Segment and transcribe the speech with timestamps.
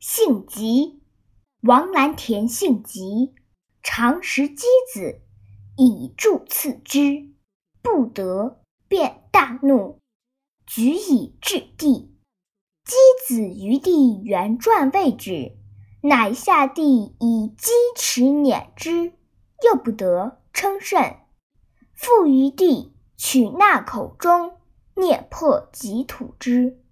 [0.00, 1.02] 性急，
[1.62, 3.34] 王兰田性急，
[3.82, 4.64] 常食鸡
[4.94, 5.22] 子，
[5.76, 7.30] 以助刺之，
[7.82, 9.98] 不得，便大怒，
[10.66, 12.14] 举以掷地。
[12.84, 12.94] 鸡
[13.26, 15.56] 子于地圆转未止，
[16.02, 19.12] 乃下地以鸡齿碾之，
[19.64, 21.16] 又不得，称甚。
[21.92, 24.58] 复于地取那口中，
[24.94, 26.84] 啮破即吐之。